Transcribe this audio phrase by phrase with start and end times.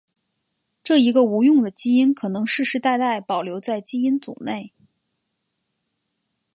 [0.83, 4.73] 这一个无用的基因可能世世代代保留在基因组内。